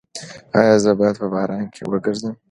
ایا 0.59 0.75
زه 0.83 0.91
باید 0.99 1.15
په 1.21 1.27
باران 1.33 1.63
کې 1.73 1.83
وګرځم؟ 1.91 2.35